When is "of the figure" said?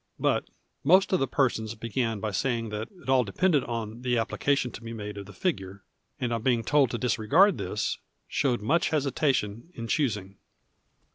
5.15-5.83